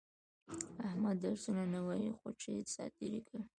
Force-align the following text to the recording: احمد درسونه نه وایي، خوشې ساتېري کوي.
احمد 0.87 1.17
درسونه 1.25 1.63
نه 1.73 1.79
وایي، 1.87 2.09
خوشې 2.19 2.55
ساتېري 2.75 3.21
کوي. 3.27 3.43